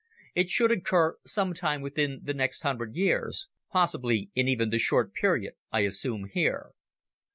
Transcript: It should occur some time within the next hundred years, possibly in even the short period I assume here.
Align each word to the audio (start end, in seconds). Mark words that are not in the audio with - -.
It 0.33 0.49
should 0.49 0.71
occur 0.71 1.19
some 1.27 1.53
time 1.53 1.83
within 1.83 2.21
the 2.23 2.33
next 2.33 2.63
hundred 2.63 2.95
years, 2.95 3.49
possibly 3.71 4.31
in 4.33 4.47
even 4.47 4.71
the 4.71 4.79
short 4.79 5.13
period 5.13 5.53
I 5.71 5.81
assume 5.81 6.25
here. 6.33 6.71